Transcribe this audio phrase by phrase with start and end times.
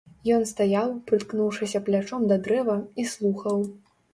[0.35, 3.63] Ён стаяў, прыткнуўшыся плячом да дрэва, і слухаў.